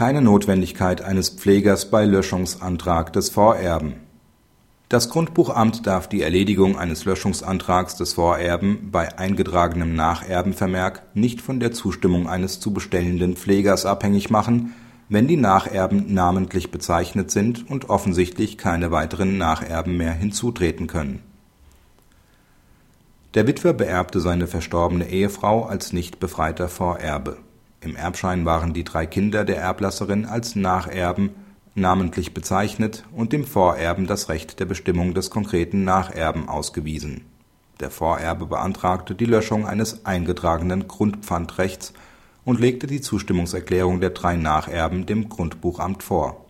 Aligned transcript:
Keine 0.00 0.22
Notwendigkeit 0.22 1.02
eines 1.02 1.28
Pflegers 1.28 1.90
bei 1.90 2.06
Löschungsantrag 2.06 3.12
des 3.12 3.28
Vorerben. 3.28 3.96
Das 4.88 5.10
Grundbuchamt 5.10 5.86
darf 5.86 6.08
die 6.08 6.22
Erledigung 6.22 6.78
eines 6.78 7.04
Löschungsantrags 7.04 7.96
des 7.96 8.14
Vorerben 8.14 8.88
bei 8.90 9.18
eingetragenem 9.18 9.94
Nacherbenvermerk 9.94 11.02
nicht 11.12 11.42
von 11.42 11.60
der 11.60 11.72
Zustimmung 11.72 12.30
eines 12.30 12.60
zu 12.60 12.72
bestellenden 12.72 13.36
Pflegers 13.36 13.84
abhängig 13.84 14.30
machen, 14.30 14.72
wenn 15.10 15.28
die 15.28 15.36
Nacherben 15.36 16.14
namentlich 16.14 16.70
bezeichnet 16.70 17.30
sind 17.30 17.70
und 17.70 17.90
offensichtlich 17.90 18.56
keine 18.56 18.90
weiteren 18.90 19.36
Nacherben 19.36 19.98
mehr 19.98 20.14
hinzutreten 20.14 20.86
können. 20.86 21.20
Der 23.34 23.46
Witwer 23.46 23.74
beerbte 23.74 24.20
seine 24.20 24.46
verstorbene 24.46 25.10
Ehefrau 25.10 25.66
als 25.66 25.92
nicht 25.92 26.20
befreiter 26.20 26.70
Vorerbe 26.70 27.36
im 27.82 27.96
Erbschein 27.96 28.44
waren 28.44 28.74
die 28.74 28.84
drei 28.84 29.06
Kinder 29.06 29.44
der 29.44 29.56
Erblasserin 29.56 30.26
als 30.26 30.54
Nacherben 30.54 31.30
namentlich 31.74 32.34
bezeichnet 32.34 33.04
und 33.12 33.32
dem 33.32 33.44
Vorerben 33.44 34.06
das 34.06 34.28
Recht 34.28 34.60
der 34.60 34.66
Bestimmung 34.66 35.14
des 35.14 35.30
konkreten 35.30 35.84
Nacherben 35.84 36.48
ausgewiesen. 36.48 37.22
Der 37.78 37.90
Vorerbe 37.90 38.44
beantragte 38.44 39.14
die 39.14 39.24
Löschung 39.24 39.66
eines 39.66 40.04
eingetragenen 40.04 40.88
Grundpfandrechts 40.88 41.94
und 42.44 42.60
legte 42.60 42.86
die 42.86 43.00
Zustimmungserklärung 43.00 44.00
der 44.00 44.10
drei 44.10 44.36
Nacherben 44.36 45.06
dem 45.06 45.30
Grundbuchamt 45.30 46.02
vor. 46.02 46.44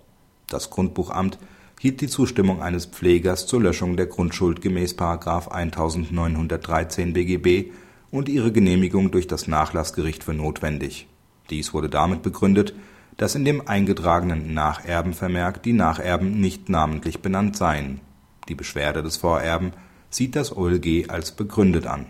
Das 0.48 0.70
Grundbuchamt 0.70 1.38
hielt 1.78 2.00
die 2.00 2.08
Zustimmung 2.08 2.60
eines 2.60 2.86
Pflegers 2.86 3.46
zur 3.46 3.62
Löschung 3.62 3.96
der 3.96 4.06
Grundschuld 4.06 4.60
gemäß§ 4.60 4.94
1913 5.48 7.12
BGB 7.12 7.70
und 8.10 8.28
ihre 8.28 8.50
Genehmigung 8.50 9.12
durch 9.12 9.28
das 9.28 9.46
Nachlassgericht 9.46 10.24
für 10.24 10.34
notwendig 10.34 11.06
dies 11.50 11.74
wurde 11.74 11.88
damit 11.88 12.22
begründet, 12.22 12.74
dass 13.16 13.34
in 13.34 13.44
dem 13.44 13.68
eingetragenen 13.68 14.54
Nacherbenvermerk 14.54 15.62
die 15.62 15.72
Nacherben 15.72 16.40
nicht 16.40 16.68
namentlich 16.68 17.20
benannt 17.20 17.56
seien. 17.56 18.00
Die 18.48 18.54
Beschwerde 18.54 19.02
des 19.02 19.18
Vorerben 19.18 19.72
sieht 20.08 20.36
das 20.36 20.56
OLG 20.56 21.10
als 21.10 21.32
begründet 21.32 21.86
an. 21.86 22.06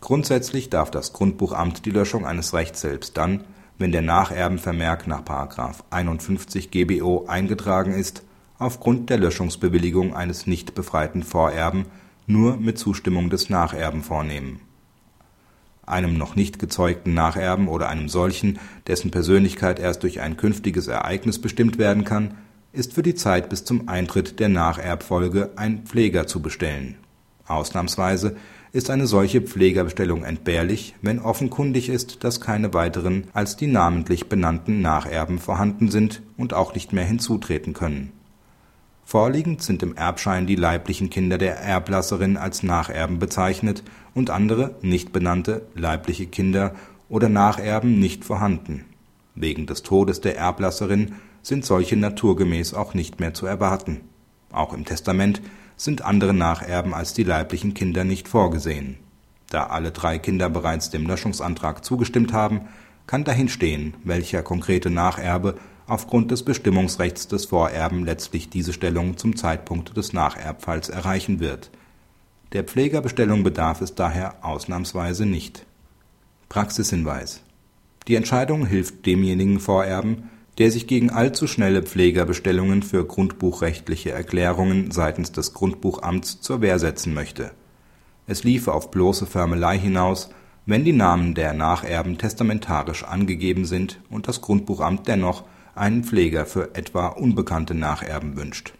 Grundsätzlich 0.00 0.70
darf 0.70 0.90
das 0.90 1.12
Grundbuchamt 1.12 1.86
die 1.86 1.90
Löschung 1.90 2.26
eines 2.26 2.52
Rechts 2.52 2.80
selbst 2.80 3.16
dann, 3.16 3.44
wenn 3.78 3.92
der 3.92 4.02
Nacherbenvermerk 4.02 5.06
nach§ 5.06 5.22
51 5.88 6.70
GBO 6.70 7.24
eingetragen 7.26 7.92
ist, 7.92 8.22
aufgrund 8.58 9.08
der 9.08 9.18
Löschungsbewilligung 9.18 10.14
eines 10.14 10.46
nicht 10.46 10.74
befreiten 10.74 11.22
Vorerben 11.22 11.86
nur 12.26 12.56
mit 12.58 12.78
Zustimmung 12.78 13.30
des 13.30 13.48
Nacherben 13.48 14.02
vornehmen 14.02 14.60
einem 15.90 16.16
noch 16.16 16.36
nicht 16.36 16.58
gezeugten 16.58 17.14
Nacherben 17.14 17.68
oder 17.68 17.88
einem 17.88 18.08
solchen, 18.08 18.58
dessen 18.86 19.10
Persönlichkeit 19.10 19.78
erst 19.78 20.02
durch 20.02 20.20
ein 20.20 20.36
künftiges 20.36 20.88
Ereignis 20.88 21.40
bestimmt 21.40 21.78
werden 21.78 22.04
kann, 22.04 22.34
ist 22.72 22.92
für 22.92 23.02
die 23.02 23.14
Zeit 23.14 23.48
bis 23.48 23.64
zum 23.64 23.88
Eintritt 23.88 24.38
der 24.38 24.48
Nacherbfolge 24.48 25.50
ein 25.56 25.82
Pfleger 25.84 26.26
zu 26.26 26.40
bestellen. 26.40 26.96
Ausnahmsweise 27.46 28.36
ist 28.72 28.90
eine 28.90 29.08
solche 29.08 29.40
Pflegerbestellung 29.40 30.22
entbehrlich, 30.22 30.94
wenn 31.02 31.18
offenkundig 31.18 31.88
ist, 31.88 32.22
dass 32.22 32.40
keine 32.40 32.72
weiteren 32.72 33.24
als 33.32 33.56
die 33.56 33.66
namentlich 33.66 34.28
benannten 34.28 34.80
Nacherben 34.80 35.38
vorhanden 35.38 35.90
sind 35.90 36.22
und 36.36 36.54
auch 36.54 36.74
nicht 36.74 36.92
mehr 36.92 37.04
hinzutreten 37.04 37.72
können 37.72 38.12
Vorliegend 39.10 39.60
sind 39.60 39.82
im 39.82 39.96
Erbschein 39.96 40.46
die 40.46 40.54
leiblichen 40.54 41.10
Kinder 41.10 41.36
der 41.36 41.58
Erblasserin 41.58 42.36
als 42.36 42.62
Nacherben 42.62 43.18
bezeichnet 43.18 43.82
und 44.14 44.30
andere, 44.30 44.76
nicht 44.82 45.12
benannte, 45.12 45.66
leibliche 45.74 46.28
Kinder 46.28 46.76
oder 47.08 47.28
Nacherben 47.28 47.98
nicht 47.98 48.24
vorhanden. 48.24 48.84
Wegen 49.34 49.66
des 49.66 49.82
Todes 49.82 50.20
der 50.20 50.36
Erblasserin 50.38 51.16
sind 51.42 51.64
solche 51.64 51.96
naturgemäß 51.96 52.72
auch 52.72 52.94
nicht 52.94 53.18
mehr 53.18 53.34
zu 53.34 53.46
erwarten. 53.46 54.02
Auch 54.52 54.72
im 54.72 54.84
Testament 54.84 55.42
sind 55.76 56.02
andere 56.02 56.32
Nacherben 56.32 56.94
als 56.94 57.12
die 57.12 57.24
leiblichen 57.24 57.74
Kinder 57.74 58.04
nicht 58.04 58.28
vorgesehen. 58.28 58.94
Da 59.48 59.64
alle 59.64 59.90
drei 59.90 60.20
Kinder 60.20 60.48
bereits 60.48 60.90
dem 60.90 61.08
Löschungsantrag 61.08 61.84
zugestimmt 61.84 62.32
haben, 62.32 62.60
kann 63.10 63.24
dahinstehen, 63.24 63.94
welcher 64.04 64.44
konkrete 64.44 64.88
Nacherbe 64.88 65.56
aufgrund 65.88 66.30
des 66.30 66.44
Bestimmungsrechts 66.44 67.26
des 67.26 67.46
Vorerben 67.46 68.04
letztlich 68.04 68.50
diese 68.50 68.72
Stellung 68.72 69.16
zum 69.16 69.34
Zeitpunkt 69.34 69.96
des 69.96 70.12
Nacherbfalls 70.12 70.90
erreichen 70.90 71.40
wird. 71.40 71.72
Der 72.52 72.62
Pflegerbestellung 72.62 73.42
bedarf 73.42 73.80
es 73.80 73.96
daher 73.96 74.44
ausnahmsweise 74.44 75.26
nicht. 75.26 75.66
Praxishinweis 76.48 77.42
Die 78.06 78.14
Entscheidung 78.14 78.64
hilft 78.64 79.04
demjenigen 79.06 79.58
Vorerben, 79.58 80.30
der 80.58 80.70
sich 80.70 80.86
gegen 80.86 81.10
allzu 81.10 81.48
schnelle 81.48 81.82
Pflegerbestellungen 81.82 82.84
für 82.84 83.04
grundbuchrechtliche 83.04 84.12
Erklärungen 84.12 84.92
seitens 84.92 85.32
des 85.32 85.52
Grundbuchamts 85.52 86.42
zur 86.42 86.60
Wehr 86.60 86.78
setzen 86.78 87.12
möchte. 87.12 87.50
Es 88.28 88.44
liefe 88.44 88.72
auf 88.72 88.92
bloße 88.92 89.26
Förmelei 89.26 89.80
hinaus, 89.80 90.30
wenn 90.66 90.84
die 90.84 90.92
Namen 90.92 91.34
der 91.34 91.52
Nacherben 91.52 92.18
testamentarisch 92.18 93.04
angegeben 93.04 93.64
sind 93.64 94.00
und 94.10 94.28
das 94.28 94.40
Grundbuchamt 94.40 95.08
dennoch 95.08 95.44
einen 95.74 96.04
Pfleger 96.04 96.46
für 96.46 96.74
etwa 96.74 97.08
unbekannte 97.08 97.74
Nacherben 97.74 98.36
wünscht. 98.36 98.74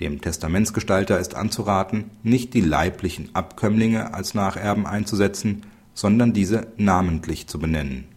Dem 0.00 0.20
Testamentsgestalter 0.20 1.18
ist 1.18 1.34
anzuraten, 1.34 2.10
nicht 2.22 2.54
die 2.54 2.60
leiblichen 2.60 3.30
Abkömmlinge 3.34 4.12
als 4.12 4.34
Nacherben 4.34 4.86
einzusetzen, 4.86 5.62
sondern 5.94 6.32
diese 6.32 6.66
namentlich 6.76 7.46
zu 7.46 7.58
benennen 7.58 8.08